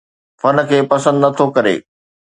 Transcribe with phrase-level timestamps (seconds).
[0.41, 1.75] فن کي پسند نٿو ڪري